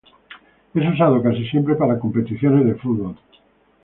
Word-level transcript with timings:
Es 0.73 0.93
usado 0.95 1.21
casi 1.21 1.45
siempre 1.47 1.75
para 1.75 1.99
competiciones 1.99 2.65
de 2.65 2.73
fútbol. 2.73 3.15